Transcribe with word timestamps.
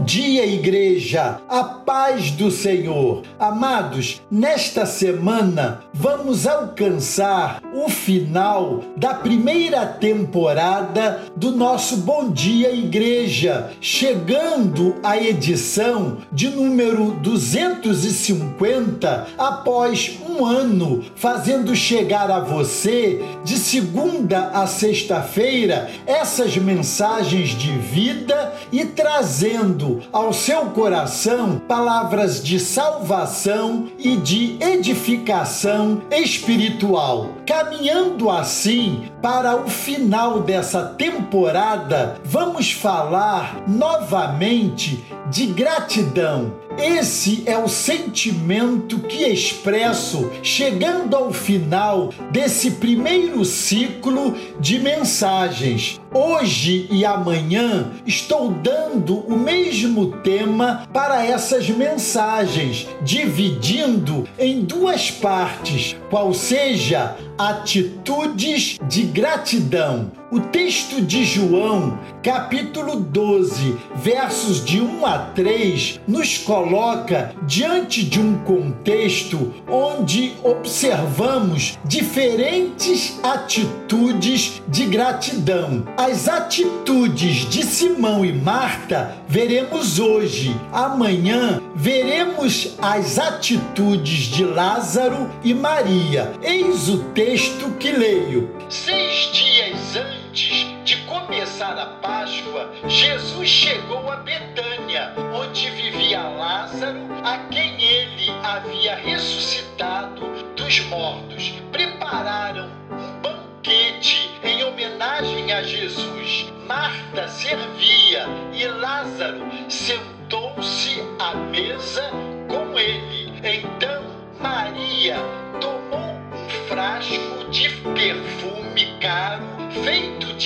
Bom 0.00 0.06
dia, 0.06 0.46
igreja, 0.46 1.42
a 1.46 1.62
paz 1.62 2.30
do 2.30 2.50
Senhor. 2.50 3.22
Amados, 3.38 4.22
nesta 4.30 4.86
semana 4.86 5.82
vamos 5.92 6.46
alcançar 6.46 7.60
o 7.74 7.86
final 7.90 8.80
da 8.96 9.12
primeira 9.12 9.84
temporada 9.84 11.24
do 11.36 11.50
nosso 11.50 11.98
Bom 11.98 12.30
Dia 12.30 12.72
Igreja, 12.72 13.72
chegando 13.78 14.96
à 15.02 15.18
edição 15.18 16.16
de 16.32 16.48
número 16.48 17.10
250 17.20 19.26
após 19.36 20.18
um 20.26 20.46
ano, 20.46 21.04
fazendo 21.14 21.76
chegar 21.76 22.30
a 22.30 22.40
você 22.40 23.22
de 23.44 23.58
segunda 23.58 24.48
a 24.48 24.66
sexta-feira 24.66 25.90
essas 26.06 26.56
mensagens 26.56 27.50
de 27.50 27.72
vida 27.72 28.54
e 28.72 28.86
trazendo 28.86 29.89
ao 30.12 30.32
seu 30.32 30.66
coração 30.66 31.60
palavras 31.68 32.42
de 32.42 32.58
salvação 32.58 33.88
e 33.98 34.16
de 34.16 34.56
edificação 34.60 36.02
espiritual. 36.10 37.30
Caminhando 37.46 38.30
assim 38.30 39.09
para 39.22 39.56
o 39.56 39.68
final 39.68 40.40
dessa 40.40 40.84
temporada, 40.84 42.16
vamos 42.24 42.72
falar 42.72 43.62
novamente 43.68 45.04
de 45.30 45.46
gratidão. 45.46 46.52
Esse 46.78 47.42
é 47.46 47.58
o 47.58 47.68
sentimento 47.68 49.00
que 49.00 49.24
expresso 49.24 50.30
chegando 50.42 51.14
ao 51.14 51.32
final 51.32 52.10
desse 52.30 52.72
primeiro 52.72 53.44
ciclo 53.44 54.34
de 54.58 54.78
mensagens. 54.78 56.00
Hoje 56.12 56.88
e 56.90 57.04
amanhã 57.04 57.92
estou 58.06 58.50
dando 58.50 59.18
o 59.18 59.36
mesmo 59.36 60.18
tema 60.22 60.88
para 60.92 61.24
essas 61.24 61.68
mensagens, 61.68 62.88
dividindo 63.02 64.26
em 64.38 64.62
duas 64.62 65.10
partes, 65.10 65.96
qual 66.08 66.32
seja 66.32 67.16
atitudes 67.48 68.78
de 68.86 69.02
gratidão. 69.04 70.12
O 70.32 70.38
texto 70.38 71.02
de 71.02 71.24
João, 71.24 71.98
capítulo 72.22 72.94
12, 72.94 73.76
versos 73.96 74.64
de 74.64 74.80
1 74.80 75.04
a 75.04 75.18
3, 75.18 76.00
nos 76.06 76.38
coloca 76.38 77.34
diante 77.48 78.04
de 78.04 78.20
um 78.20 78.38
contexto 78.44 79.52
onde 79.68 80.34
observamos 80.44 81.76
diferentes 81.84 83.18
atitudes 83.24 84.62
de 84.68 84.86
gratidão. 84.86 85.84
As 85.96 86.28
atitudes 86.28 87.48
de 87.50 87.64
Simão 87.64 88.24
e 88.24 88.32
Marta 88.32 89.16
veremos 89.26 89.98
hoje. 89.98 90.54
Amanhã 90.72 91.60
veremos 91.74 92.76
as 92.80 93.18
atitudes 93.18 94.26
de 94.26 94.44
Lázaro 94.44 95.28
e 95.42 95.52
Maria. 95.52 96.32
Eis 96.40 96.88
o 96.88 96.98
texto 97.14 97.72
que 97.80 97.90
leio. 97.90 98.48
Seis 98.68 99.32
dias 99.32 100.19
antes 100.30 100.64
de 100.84 100.96
começar 101.06 101.76
a 101.76 101.86
Páscoa, 101.86 102.72
Jesus 102.86 103.48
chegou 103.48 104.10
a 104.10 104.16
Betânia, 104.16 105.12
onde 105.34 105.68
vivia 105.70 106.22
Lázaro, 106.22 107.00
a 107.24 107.38
quem 107.50 107.82
ele 107.82 108.30
havia 108.44 108.94
ressuscitado 108.94 110.20
dos 110.54 110.80
mortos. 110.86 111.52
Prepararam 111.72 112.70
um 112.92 113.20
banquete 113.20 114.30
em 114.44 114.62
homenagem 114.62 115.52
a 115.52 115.64
Jesus. 115.64 116.46
Marta 116.64 117.26
servia 117.26 118.26
e 118.52 118.64
Lázaro 118.68 119.44
sentou-se 119.68 121.02
à 121.18 121.34
mesa 121.34 122.08
com 122.46 122.78
ele. 122.78 123.32
Então 123.42 124.04
Maria 124.40 125.16
tomou 125.60 126.14
um 126.14 126.68
frasco 126.68 127.50
de 127.50 127.68
perfume 127.68 128.39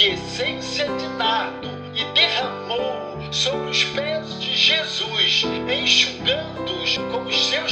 de 0.04 0.10
essência 0.10 0.84
de 0.84 1.08
nardo 1.16 1.70
e 1.94 2.04
derramou 2.12 3.32
sobre 3.32 3.70
os 3.70 3.84
pés 3.84 4.38
de 4.38 4.54
Jesus, 4.54 5.44
enxugando-os 5.66 6.98
com 6.98 7.22
os 7.22 7.46
seus 7.48 7.63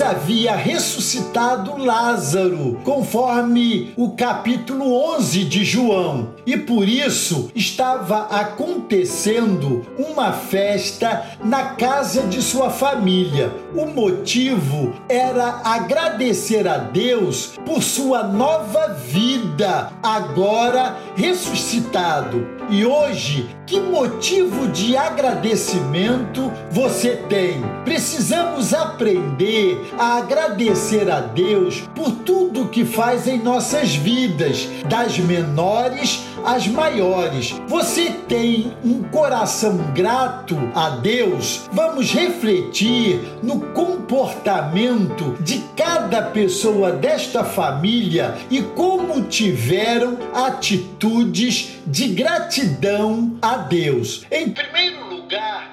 Havia 0.00 0.54
ressuscitado 0.54 1.76
Lázaro, 1.76 2.78
conforme 2.84 3.92
o 3.96 4.10
capítulo 4.10 4.92
11 5.16 5.44
de 5.44 5.64
João, 5.64 6.34
e 6.46 6.56
por 6.56 6.88
isso 6.88 7.50
estava 7.54 8.26
acontecendo 8.26 9.84
uma 9.98 10.32
festa 10.32 11.36
na 11.44 11.70
casa 11.74 12.22
de 12.22 12.40
sua 12.40 12.70
família. 12.70 13.52
O 13.74 13.86
motivo 13.86 14.94
era 15.08 15.60
agradecer 15.64 16.66
a 16.68 16.78
Deus 16.78 17.58
por 17.66 17.82
sua 17.82 18.22
nova 18.22 18.88
vida, 18.94 19.90
agora 20.02 20.96
ressuscitado. 21.16 22.46
E 22.70 22.84
hoje, 22.84 23.48
que 23.68 23.78
motivo 23.78 24.66
de 24.68 24.96
agradecimento 24.96 26.50
você 26.70 27.16
tem? 27.28 27.62
Precisamos 27.84 28.72
aprender 28.72 29.78
a 29.98 30.16
agradecer 30.16 31.10
a 31.10 31.20
Deus 31.20 31.82
por 31.94 32.10
tudo 32.10 32.70
que 32.70 32.86
faz 32.86 33.28
em 33.28 33.38
nossas 33.38 33.94
vidas, 33.94 34.66
das 34.88 35.18
menores 35.18 36.20
às 36.44 36.66
maiores. 36.66 37.54
Você 37.66 38.10
tem 38.26 38.72
um 38.82 39.02
coração 39.02 39.76
grato 39.94 40.56
a 40.74 40.90
Deus? 40.90 41.68
Vamos 41.70 42.10
refletir 42.10 43.20
no 43.42 43.60
comportamento 43.72 45.36
de 45.42 45.62
cada 45.76 46.22
pessoa 46.22 46.92
desta 46.92 47.44
família 47.44 48.34
e 48.50 48.62
como 48.62 49.22
tiveram 49.24 50.16
atitudes 50.34 51.78
de 51.86 52.08
gratidão 52.08 53.36
a 53.42 53.57
Deus. 53.62 54.24
Em 54.30 54.50
primeiro 54.50 55.07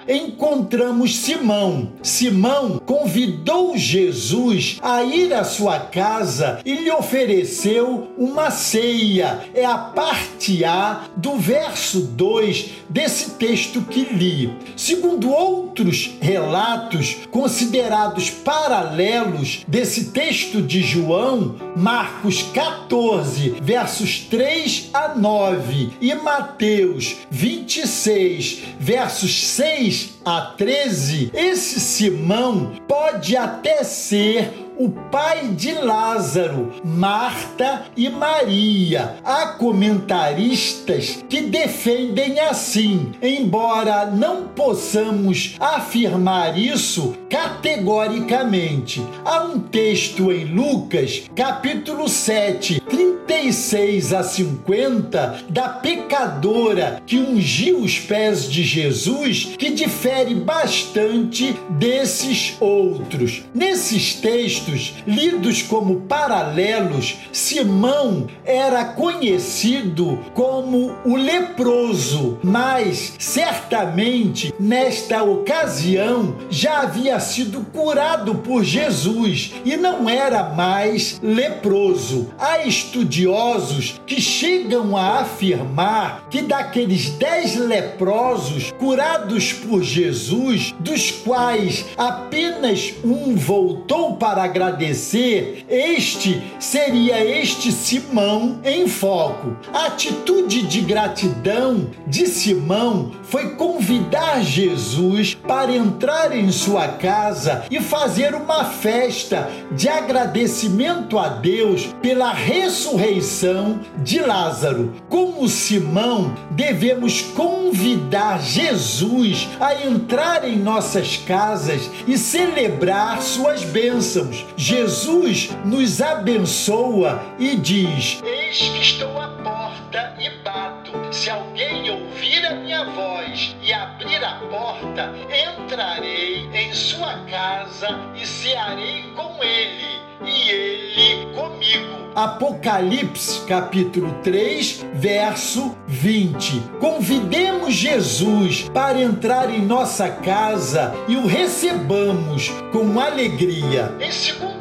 encontramos 0.08 1.18
Simão. 1.18 1.94
Simão 2.02 2.80
convidou 2.86 3.78
Jesus 3.78 4.78
a 4.82 5.04
ir 5.04 5.34
à 5.34 5.44
sua 5.44 5.80
casa 5.80 6.60
e 6.66 6.76
lhe 6.76 6.92
ofereceu 6.92 8.12
uma 8.18 8.52
ceia. 8.52 9.50
É 9.54 9.66
a 9.66 9.78
parte 9.78 10.64
A 10.64 11.06
do 11.16 11.38
verso 11.38 12.02
2 12.02 12.70
desse 12.90 13.32
texto 13.32 13.82
que 13.82 14.06
li. 14.06 14.54
Segundo 14.76 15.30
outros 15.32 16.12
relatos 16.22 17.18
considerados 17.32 18.30
paralelos 18.30 19.64
desse 19.68 20.12
texto 20.12 20.62
de 20.62 20.82
João, 20.82 21.56
Marcos 21.76 22.44
14, 22.54 23.56
versos 23.62 24.20
3 24.20 24.90
a 24.94 25.16
9 25.16 25.90
e 26.00 26.14
Mateus 26.16 27.16
26, 27.30 28.64
versos 28.80 29.48
6 29.48 29.95
a 30.24 30.42
13, 30.42 31.32
esse 31.34 31.80
Simão 31.80 32.74
pode 32.88 33.36
até 33.38 33.84
ser 33.84 34.65
o 34.78 34.90
pai 34.90 35.50
de 35.50 35.74
Lázaro, 35.74 36.74
Marta 36.84 37.86
e 37.96 38.10
Maria. 38.10 39.18
Há 39.24 39.48
comentaristas 39.48 41.24
que 41.30 41.42
defendem 41.42 42.40
assim, 42.40 43.12
embora 43.22 44.06
não 44.08 44.48
possamos 44.50 45.56
afirmar 45.60 46.58
isso 46.58 47.16
categoricamente. 47.30 49.06
Há 49.24 49.44
um 49.44 49.60
texto 49.60 50.32
em 50.32 50.46
Lucas, 50.46 51.24
capítulo 51.36 52.08
7, 52.10 52.82
36 52.82 54.14
a 54.14 54.24
50, 54.24 55.46
da 55.50 55.70
pecadora 55.70 57.02
que 57.06 57.18
ungiu 57.18 57.80
os 57.80 58.00
pés 58.00 58.50
de 58.50 58.64
Jesus, 58.64 59.56
que 59.58 59.72
difere 59.72 60.36
bastante 60.36 61.56
desses 61.70 62.56
outros. 62.60 63.44
Nesses 63.54 64.16
textos, 64.16 64.65
textos 64.66 64.96
lidos 65.06 65.62
como 65.62 66.02
paralelos, 66.02 67.18
Simão 67.32 68.28
era 68.44 68.84
conhecido 68.84 70.20
como 70.34 70.96
o 71.06 71.16
leproso, 71.16 72.40
mas 72.44 73.14
certamente 73.20 74.54
nesta 74.60 75.24
ocasião 75.24 76.36
já 76.50 76.82
havia 76.82 77.20
sido 77.20 77.62
curado 77.72 78.36
por 78.36 78.64
Jesus 78.64 79.54
e 79.64 79.78
não 79.78 80.10
era 80.10 80.44
mais 80.50 81.20
leproso. 81.22 82.30
Há 82.38 82.66
estudiosos 82.66 84.02
que 84.06 84.20
chegam 84.20 84.98
a 84.98 85.20
afirmar 85.20 86.28
que 86.30 86.42
daqueles 86.42 87.10
dez 87.12 87.56
leprosos 87.56 88.72
curados 88.80 89.54
por 89.54 89.84
Jesus, 89.84 90.74
dos 90.80 91.12
quais 91.12 91.86
apenas 91.98 92.94
um 93.04 93.36
voltou 93.36 94.16
para 94.18 94.48
agradecer, 94.56 95.66
este 95.68 96.42
seria 96.58 97.24
este 97.24 97.74
Simão 97.74 98.62
em 98.64 98.88
foco. 98.88 99.58
A 99.74 99.88
atitude 99.88 100.62
de 100.62 100.80
gratidão 100.80 101.90
de 102.08 102.26
Simão 102.26 103.12
foi 103.24 103.56
convidar 103.56 104.42
Jesus 104.42 105.34
para 105.34 105.76
entrar 105.76 106.36
em 106.36 106.50
sua 106.52 106.88
casa 106.88 107.66
e 107.70 107.82
fazer 107.82 108.34
uma 108.34 108.64
festa 108.64 109.50
de 109.72 109.90
agradecimento 109.90 111.20
a 111.20 111.28
Deus 111.28 111.88
pela 112.02 112.32
ressurreição 112.32 113.82
de 113.98 114.22
Lázaro. 114.22 114.94
Como 115.10 115.50
Simão, 115.50 116.34
devemos 116.52 117.22
convidar 117.22 118.42
Jesus 118.42 119.50
a 119.60 119.86
entrar 119.86 120.48
em 120.48 120.58
nossas 120.58 121.18
casas 121.18 121.90
e 122.08 122.18
celebrar 122.18 123.22
suas 123.22 123.64
bênçãos. 123.64 124.45
Jesus 124.58 125.50
nos 125.66 126.02
abençoa 126.02 127.22
e 127.40 127.56
diz: 127.56 128.22
Eis 128.24 128.58
que 128.58 128.82
estou 128.82 129.20
à 129.20 129.28
porta 129.28 130.16
e 130.20 130.30
bato. 130.44 130.92
Se 131.12 131.30
alguém 131.30 131.90
ouvir 131.90 132.46
a 132.46 132.56
minha 132.56 132.86
voz 132.86 133.56
e 133.62 133.74
abrir 133.74 133.95
a 134.26 134.40
porta, 134.50 135.14
entrarei 135.30 136.50
em 136.52 136.74
sua 136.74 137.14
casa 137.30 137.88
e 138.16 138.26
cearei 138.26 139.04
com 139.16 139.44
ele 139.44 140.00
e 140.26 140.50
ele 140.50 141.26
comigo. 141.34 142.06
Apocalipse 142.16 143.46
capítulo 143.46 144.14
3, 144.24 144.86
verso 144.94 145.78
20. 145.86 146.62
Convidemos 146.80 147.74
Jesus 147.74 148.70
para 148.70 149.00
entrar 149.00 149.54
em 149.54 149.62
nossa 149.62 150.10
casa 150.10 150.94
e 151.08 151.18
o 151.18 151.28
recebamos 151.28 152.50
com 152.72 153.00
alegria. 153.00 153.94
Em 154.00 154.12
segundo 154.12 154.55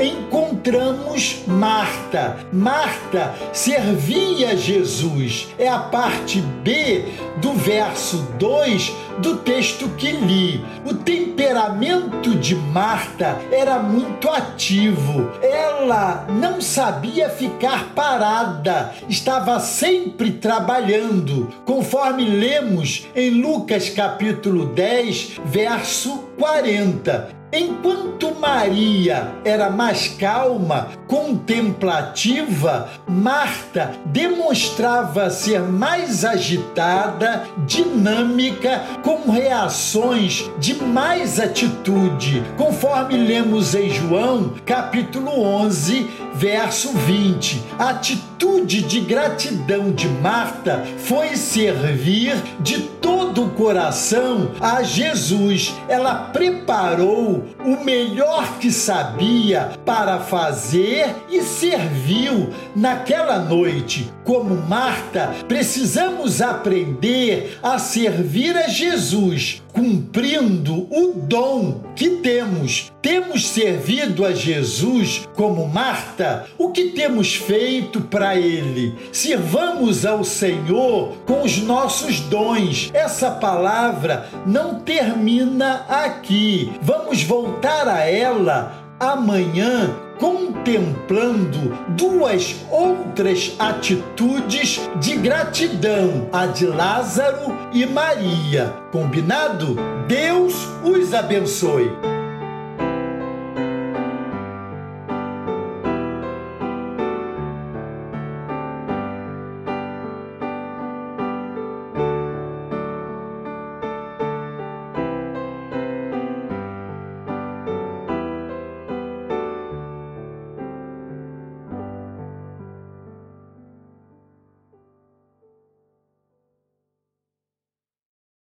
encontramos 0.00 1.42
Marta. 1.46 2.36
Marta 2.52 3.34
servia 3.52 4.56
Jesus. 4.56 5.48
É 5.58 5.68
a 5.68 5.78
parte 5.78 6.40
B 6.40 7.04
do 7.40 7.52
verso 7.52 8.18
2 8.38 8.92
do 9.18 9.36
texto 9.36 9.88
que 9.96 10.10
li. 10.12 10.64
O 10.84 10.94
temperamento 10.94 12.34
de 12.36 12.54
Marta 12.54 13.38
era 13.50 13.78
muito 13.78 14.28
ativo. 14.28 15.30
Ela 15.42 16.26
não 16.28 16.60
sabia 16.60 17.28
ficar 17.28 17.92
parada, 17.94 18.92
estava 19.08 19.60
sempre 19.60 20.32
trabalhando, 20.32 21.52
conforme 21.64 22.24
lemos 22.24 23.06
em 23.14 23.30
Lucas 23.30 23.88
capítulo 23.90 24.66
10, 24.66 25.40
verso 25.44 26.24
40. 26.38 27.43
Enquanto 27.56 28.34
Maria 28.34 29.32
era 29.44 29.70
mais 29.70 30.08
calma, 30.08 30.88
contemplativa, 31.06 32.90
Marta 33.06 33.92
demonstrava 34.06 35.30
ser 35.30 35.60
mais 35.60 36.24
agitada, 36.24 37.44
dinâmica, 37.64 38.82
com 39.04 39.30
reações 39.30 40.50
de 40.58 40.74
mais 40.82 41.38
atitude, 41.38 42.42
conforme 42.56 43.16
lemos 43.16 43.72
em 43.76 43.88
João, 43.88 44.54
capítulo 44.66 45.30
11, 45.40 46.10
verso 46.34 46.92
20. 46.92 47.62
A 47.78 47.90
atitude 47.90 48.82
de 48.82 48.98
gratidão 48.98 49.92
de 49.92 50.08
Marta 50.08 50.84
foi 50.98 51.36
servir 51.36 52.34
de 52.58 52.93
todo 53.14 53.44
o 53.44 53.50
coração 53.50 54.50
a 54.60 54.82
Jesus. 54.82 55.72
Ela 55.88 56.14
preparou 56.32 57.44
o 57.64 57.84
melhor 57.84 58.58
que 58.58 58.72
sabia 58.72 59.70
para 59.84 60.18
fazer 60.18 61.14
e 61.30 61.40
serviu 61.40 62.50
naquela 62.74 63.38
noite. 63.38 64.12
Como 64.24 64.56
Marta, 64.56 65.32
precisamos 65.46 66.42
aprender 66.42 67.58
a 67.62 67.78
servir 67.78 68.56
a 68.56 68.66
Jesus, 68.66 69.62
cumprindo 69.72 70.88
o 70.90 71.12
dom 71.14 71.82
que 71.94 72.08
temos. 72.16 72.90
Temos 73.02 73.48
servido 73.48 74.24
a 74.24 74.32
Jesus 74.32 75.28
como 75.34 75.68
Marta? 75.68 76.46
O 76.56 76.70
que 76.70 76.86
temos 76.92 77.34
feito 77.34 78.00
para 78.00 78.34
Ele? 78.34 78.94
Sirvamos 79.12 80.06
ao 80.06 80.24
Senhor 80.24 81.14
com 81.26 81.42
os 81.42 81.58
nossos 81.58 82.20
dons. 82.20 82.90
Essa 83.04 83.32
palavra 83.32 84.26
não 84.46 84.80
termina 84.80 85.84
aqui. 85.90 86.72
Vamos 86.80 87.22
voltar 87.22 87.86
a 87.86 88.00
ela 88.00 88.72
amanhã 88.98 89.94
contemplando 90.18 91.76
duas 91.90 92.56
outras 92.70 93.54
atitudes 93.58 94.80
de 94.98 95.16
gratidão, 95.16 96.30
a 96.32 96.46
de 96.46 96.64
Lázaro 96.64 97.54
e 97.74 97.84
Maria. 97.84 98.72
Combinado? 98.90 99.76
Deus 100.08 100.54
os 100.82 101.12
abençoe. 101.12 102.13